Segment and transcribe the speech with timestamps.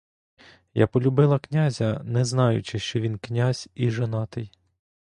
[0.73, 4.51] Я полюбила князя, не знаючи, що він князь і жонатий.